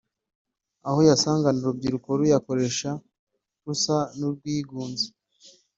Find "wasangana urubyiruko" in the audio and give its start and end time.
1.09-2.07